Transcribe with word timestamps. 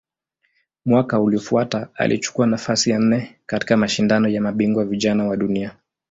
Mwaka 0.85 1.19
uliofuata 1.19 1.89
alichukua 1.95 2.47
nafasi 2.47 2.89
ya 2.89 2.99
nne 2.99 3.35
katika 3.45 3.77
Mashindano 3.77 4.27
ya 4.29 4.41
Mabingwa 4.41 4.85
Vijana 4.85 5.25
wa 5.27 5.37
Dunia. 5.37 5.75